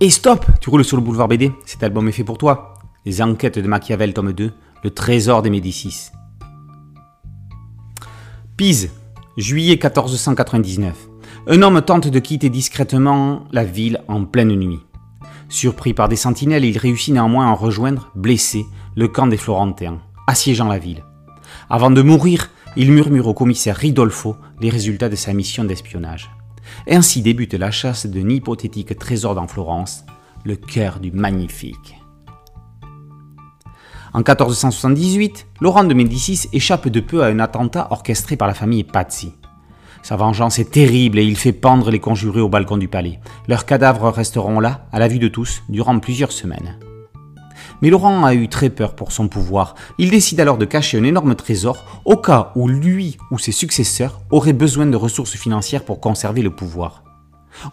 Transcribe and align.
Et 0.00 0.10
stop 0.10 0.46
Tu 0.60 0.70
roules 0.70 0.84
sur 0.84 0.96
le 0.96 1.02
boulevard 1.02 1.26
BD 1.26 1.50
Cet 1.66 1.82
album 1.82 2.06
est 2.08 2.12
fait 2.12 2.22
pour 2.22 2.38
toi. 2.38 2.74
Les 3.04 3.20
enquêtes 3.20 3.58
de 3.58 3.66
Machiavel, 3.66 4.14
tome 4.14 4.32
2, 4.32 4.52
le 4.84 4.90
trésor 4.90 5.42
des 5.42 5.50
Médicis. 5.50 6.10
Pise, 8.56 8.92
juillet 9.36 9.74
1499. 9.74 11.08
Un 11.48 11.62
homme 11.62 11.82
tente 11.82 12.06
de 12.06 12.18
quitter 12.20 12.48
discrètement 12.48 13.48
la 13.50 13.64
ville 13.64 14.00
en 14.06 14.24
pleine 14.24 14.54
nuit. 14.54 14.78
Surpris 15.48 15.94
par 15.94 16.08
des 16.08 16.14
sentinelles, 16.14 16.64
il 16.64 16.78
réussit 16.78 17.12
néanmoins 17.12 17.50
à 17.50 17.54
rejoindre, 17.54 18.12
blessé, 18.14 18.66
le 18.94 19.08
camp 19.08 19.26
des 19.26 19.36
Florentins, 19.36 19.98
assiégeant 20.28 20.68
la 20.68 20.78
ville. 20.78 21.04
Avant 21.70 21.90
de 21.90 22.02
mourir, 22.02 22.50
il 22.76 22.92
murmure 22.92 23.26
au 23.26 23.34
commissaire 23.34 23.76
Ridolfo 23.76 24.36
les 24.60 24.70
résultats 24.70 25.08
de 25.08 25.16
sa 25.16 25.32
mission 25.32 25.64
d'espionnage. 25.64 26.30
Ainsi 26.88 27.22
débute 27.22 27.54
la 27.54 27.70
chasse 27.70 28.06
d'un 28.06 28.28
hypothétique 28.28 28.98
trésor 28.98 29.34
dans 29.34 29.46
Florence, 29.46 30.04
le 30.44 30.56
cœur 30.56 31.00
du 31.00 31.12
magnifique. 31.12 31.96
En 34.14 34.18
1478, 34.18 35.46
Laurent 35.60 35.84
de 35.84 35.94
Médicis 35.94 36.48
échappe 36.52 36.88
de 36.88 37.00
peu 37.00 37.22
à 37.22 37.26
un 37.26 37.40
attentat 37.40 37.88
orchestré 37.90 38.36
par 38.36 38.48
la 38.48 38.54
famille 38.54 38.84
Pazzi. 38.84 39.34
Sa 40.02 40.16
vengeance 40.16 40.58
est 40.58 40.70
terrible 40.70 41.18
et 41.18 41.24
il 41.24 41.36
fait 41.36 41.52
pendre 41.52 41.90
les 41.90 42.00
conjurés 42.00 42.40
au 42.40 42.48
balcon 42.48 42.78
du 42.78 42.88
palais. 42.88 43.20
Leurs 43.48 43.66
cadavres 43.66 44.08
resteront 44.10 44.60
là, 44.60 44.86
à 44.92 44.98
la 44.98 45.08
vue 45.08 45.18
de 45.18 45.28
tous, 45.28 45.62
durant 45.68 45.98
plusieurs 45.98 46.32
semaines. 46.32 46.78
Mais 47.82 47.90
Laurent 47.90 48.24
a 48.24 48.34
eu 48.34 48.48
très 48.48 48.70
peur 48.70 48.94
pour 48.94 49.12
son 49.12 49.28
pouvoir. 49.28 49.74
Il 49.98 50.10
décide 50.10 50.40
alors 50.40 50.58
de 50.58 50.64
cacher 50.64 50.98
un 50.98 51.04
énorme 51.04 51.34
trésor 51.34 52.02
au 52.04 52.16
cas 52.16 52.52
où 52.56 52.68
lui 52.68 53.16
ou 53.30 53.38
ses 53.38 53.52
successeurs 53.52 54.20
auraient 54.30 54.52
besoin 54.52 54.86
de 54.86 54.96
ressources 54.96 55.36
financières 55.36 55.84
pour 55.84 56.00
conserver 56.00 56.42
le 56.42 56.50
pouvoir. 56.50 57.04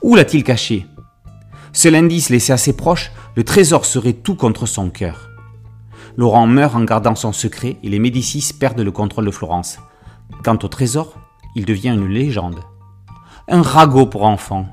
Où 0.01 0.15
l'a-t-il 0.15 0.43
caché? 0.43 0.85
Seul 1.73 1.95
indice 1.95 2.29
laissé 2.29 2.53
à 2.53 2.57
ses 2.57 2.73
proches, 2.73 3.11
le 3.35 3.43
trésor 3.43 3.85
serait 3.85 4.13
tout 4.13 4.35
contre 4.35 4.65
son 4.65 4.89
cœur. 4.89 5.29
Laurent 6.17 6.47
meurt 6.47 6.75
en 6.75 6.83
gardant 6.83 7.15
son 7.15 7.33
secret 7.33 7.77
et 7.83 7.89
les 7.89 7.99
Médicis 7.99 8.53
perdent 8.57 8.79
le 8.79 8.91
contrôle 8.91 9.25
de 9.25 9.31
Florence. 9.31 9.79
Quant 10.43 10.57
au 10.63 10.67
trésor, 10.67 11.15
il 11.55 11.65
devient 11.65 11.89
une 11.89 12.07
légende. 12.07 12.61
Un 13.49 13.61
ragot 13.61 14.05
pour 14.05 14.23
enfants. 14.23 14.67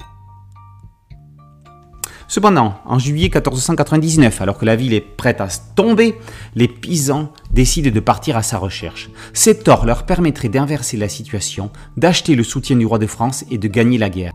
Cependant, 2.33 2.77
en 2.87 2.99
juillet 2.99 3.27
1499, 3.27 4.41
alors 4.41 4.57
que 4.57 4.65
la 4.65 4.75
ville 4.75 4.95
est 4.95 5.03
prête 5.03 5.43
à 5.43 5.49
tomber, 5.77 6.17
les 6.55 6.67
Pisans 6.67 7.29
décident 7.51 7.91
de 7.91 8.01
partir 8.01 8.39
à 8.39 8.43
sa 8.43 8.57
recherche. 8.57 9.11
Cet 9.35 9.69
or 9.69 9.85
leur 9.85 10.07
permettrait 10.07 10.49
d'inverser 10.49 10.97
la 10.97 11.11
situation, 11.11 11.69
d'acheter 11.99 12.35
le 12.35 12.43
soutien 12.43 12.77
du 12.77 12.87
roi 12.87 12.99
de 12.99 13.07
France 13.07 13.45
et 13.51 13.59
de 13.59 13.69
gagner 13.69 13.99
la 13.99 14.09
guerre. 14.09 14.33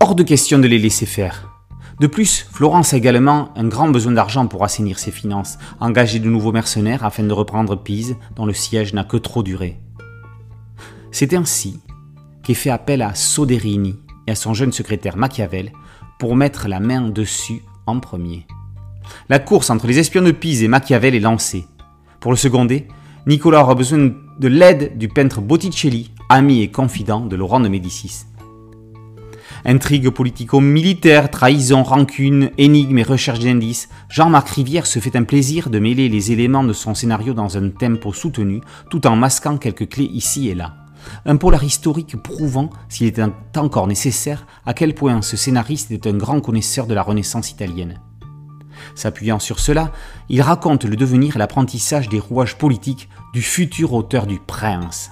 Hors 0.00 0.14
de 0.14 0.22
question 0.22 0.58
de 0.58 0.68
les 0.68 0.78
laisser 0.78 1.06
faire. 1.06 1.48
De 2.00 2.06
plus, 2.06 2.46
Florence 2.52 2.92
a 2.92 2.98
également 2.98 3.48
un 3.56 3.66
grand 3.66 3.88
besoin 3.88 4.12
d'argent 4.12 4.46
pour 4.46 4.62
assainir 4.62 4.98
ses 4.98 5.10
finances, 5.10 5.56
engager 5.80 6.18
de 6.18 6.28
nouveaux 6.28 6.52
mercenaires 6.52 7.02
afin 7.02 7.22
de 7.22 7.32
reprendre 7.32 7.82
Pise, 7.82 8.16
dont 8.36 8.44
le 8.44 8.52
siège 8.52 8.92
n'a 8.92 9.04
que 9.04 9.16
trop 9.16 9.42
duré. 9.42 9.80
C'est 11.12 11.32
ainsi 11.32 11.80
qu'est 12.42 12.52
fait 12.52 12.68
appel 12.68 13.00
à 13.00 13.14
Soderini 13.14 13.96
et 14.26 14.32
à 14.32 14.34
son 14.34 14.52
jeune 14.52 14.72
secrétaire 14.72 15.16
Machiavel 15.16 15.72
pour 16.18 16.36
mettre 16.36 16.68
la 16.68 16.80
main 16.80 17.08
dessus 17.08 17.62
en 17.86 18.00
premier. 18.00 18.46
La 19.28 19.38
course 19.38 19.70
entre 19.70 19.86
les 19.86 19.98
espions 19.98 20.22
de 20.22 20.32
Pise 20.32 20.62
et 20.62 20.68
Machiavel 20.68 21.14
est 21.14 21.20
lancée. 21.20 21.66
Pour 22.20 22.32
le 22.32 22.36
seconder, 22.36 22.88
Nicolas 23.26 23.62
aura 23.62 23.74
besoin 23.74 24.10
de 24.38 24.48
l'aide 24.48 24.98
du 24.98 25.08
peintre 25.08 25.40
Botticelli, 25.40 26.10
ami 26.28 26.62
et 26.62 26.70
confident 26.70 27.20
de 27.20 27.36
Laurent 27.36 27.60
de 27.60 27.68
Médicis. 27.68 28.26
Intrigues 29.64 30.10
politico-militaires, 30.10 31.30
trahison, 31.30 31.82
rancune, 31.82 32.50
énigmes 32.58 32.98
et 32.98 33.02
recherche 33.02 33.40
d'indices, 33.40 33.88
Jean-Marc 34.08 34.48
Rivière 34.50 34.86
se 34.86 34.98
fait 34.98 35.16
un 35.16 35.24
plaisir 35.24 35.68
de 35.68 35.78
mêler 35.78 36.08
les 36.08 36.32
éléments 36.32 36.64
de 36.64 36.72
son 36.72 36.94
scénario 36.94 37.34
dans 37.34 37.56
un 37.56 37.70
tempo 37.70 38.12
soutenu, 38.12 38.60
tout 38.90 39.06
en 39.06 39.16
masquant 39.16 39.58
quelques 39.58 39.88
clés 39.88 40.10
ici 40.12 40.48
et 40.48 40.54
là. 40.54 40.76
Un 41.24 41.36
polar 41.36 41.64
historique 41.64 42.16
prouvant, 42.16 42.70
s'il 42.88 43.06
était 43.06 43.24
encore 43.56 43.86
nécessaire, 43.86 44.46
à 44.66 44.74
quel 44.74 44.94
point 44.94 45.22
ce 45.22 45.36
scénariste 45.36 45.90
était 45.90 46.10
un 46.10 46.16
grand 46.16 46.40
connaisseur 46.40 46.86
de 46.86 46.94
la 46.94 47.02
Renaissance 47.02 47.50
italienne. 47.50 48.00
S'appuyant 48.94 49.38
sur 49.38 49.58
cela, 49.58 49.92
il 50.28 50.40
raconte 50.42 50.84
le 50.84 50.96
devenir 50.96 51.36
et 51.36 51.38
l'apprentissage 51.38 52.08
des 52.08 52.20
rouages 52.20 52.56
politiques 52.56 53.08
du 53.32 53.42
futur 53.42 53.92
auteur 53.92 54.26
du 54.26 54.38
Prince. 54.38 55.10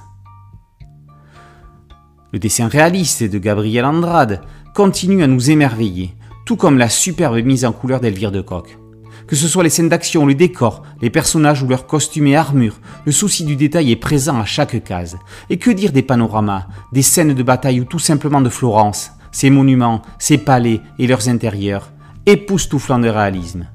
Le 2.33 2.39
dessin 2.39 2.69
réaliste 2.69 3.25
de 3.25 3.39
Gabriel 3.39 3.85
Andrade 3.85 4.43
continue 4.75 5.23
à 5.23 5.27
nous 5.27 5.51
émerveiller, 5.51 6.15
tout 6.45 6.57
comme 6.57 6.79
la 6.79 6.89
superbe 6.89 7.43
mise 7.45 7.65
en 7.65 7.73
couleur 7.73 8.01
d'Elvire 8.01 8.33
de 8.33 8.41
Kock. 8.41 8.79
Que 9.27 9.35
ce 9.35 9.49
soit 9.49 9.65
les 9.65 9.71
scènes 9.71 9.89
d'action, 9.89 10.25
le 10.25 10.35
décor, 10.35 10.83
les 11.03 11.11
personnages 11.11 11.63
ou 11.63 11.67
leurs 11.67 11.87
costumes 11.87 12.29
et 12.29 12.37
armures, 12.37 12.79
le 13.05 13.13
souci 13.13 13.45
du 13.45 13.57
détail 13.57 13.91
est 13.91 13.97
présent 13.97 14.39
à 14.39 14.45
chaque 14.45 14.85
case. 14.85 15.17
Et 15.51 15.57
que 15.57 15.71
dire 15.71 15.91
des 15.91 16.03
panoramas, 16.03 16.67
des 16.93 17.03
scènes 17.03 17.35
de 17.35 17.43
bataille 17.43 17.81
ou 17.81 17.85
tout 17.85 17.99
simplement 17.99 18.41
de 18.41 18.49
Florence, 18.49 19.11
ses 19.33 19.51
monuments, 19.51 20.03
ses 20.21 20.39
palais 20.39 20.81
et 21.01 21.09
leurs 21.09 21.29
intérieurs, 21.29 21.91
époustouflant 22.27 23.01
de 23.01 23.09
réalisme. 23.09 23.67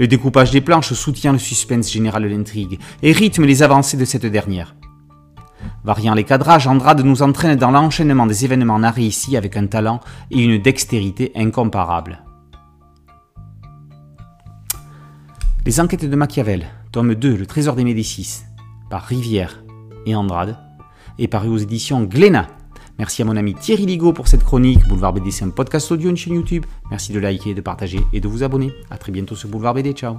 Le 0.00 0.08
découpage 0.08 0.50
des 0.50 0.60
planches 0.60 0.92
soutient 0.94 1.32
le 1.32 1.38
suspense 1.38 1.90
général 1.90 2.24
de 2.24 2.28
l'intrigue 2.28 2.80
et 3.02 3.12
rythme 3.12 3.44
les 3.44 3.62
avancées 3.62 3.96
de 3.96 4.04
cette 4.04 4.26
dernière. 4.26 4.74
Variant 5.84 6.14
les 6.14 6.24
cadrages, 6.24 6.66
Andrade 6.66 7.04
nous 7.04 7.22
entraîne 7.22 7.56
dans 7.56 7.70
l'enchaînement 7.70 8.26
des 8.26 8.44
événements 8.44 8.80
narrés 8.80 9.02
ici 9.02 9.36
avec 9.36 9.56
un 9.56 9.66
talent 9.66 10.00
et 10.32 10.42
une 10.42 10.60
dextérité 10.60 11.30
incomparables. 11.36 12.24
Les 15.66 15.80
enquêtes 15.80 16.08
de 16.08 16.14
Machiavel, 16.14 16.64
tome 16.92 17.16
2, 17.16 17.36
Le 17.36 17.44
Trésor 17.44 17.74
des 17.74 17.82
Médicis, 17.82 18.44
par 18.88 19.02
Rivière 19.02 19.64
et 20.06 20.14
Andrade, 20.14 20.56
est 21.18 21.26
paru 21.26 21.48
aux 21.48 21.56
éditions 21.56 22.04
Glénat. 22.04 22.46
Merci 23.00 23.22
à 23.22 23.24
mon 23.24 23.36
ami 23.36 23.52
Thierry 23.54 23.84
Ligo 23.84 24.12
pour 24.12 24.28
cette 24.28 24.44
chronique. 24.44 24.86
Boulevard 24.86 25.14
BD, 25.14 25.32
c'est 25.32 25.44
un 25.44 25.50
podcast 25.50 25.90
audio, 25.90 26.08
une 26.08 26.16
chaîne 26.16 26.34
YouTube. 26.34 26.64
Merci 26.88 27.12
de 27.12 27.18
liker, 27.18 27.52
de 27.52 27.60
partager 27.62 27.98
et 28.12 28.20
de 28.20 28.28
vous 28.28 28.44
abonner. 28.44 28.72
A 28.90 28.96
très 28.96 29.10
bientôt 29.10 29.34
sur 29.34 29.48
Boulevard 29.48 29.74
BD. 29.74 29.92
Ciao 29.92 30.18